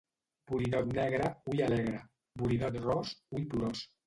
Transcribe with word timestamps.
Borinot 0.51 0.87
negre, 0.99 1.27
ull 1.53 1.61
alegre; 1.67 2.01
borinot 2.43 2.81
ros, 2.89 3.15
ull 3.37 3.47
plorós. 3.55 3.87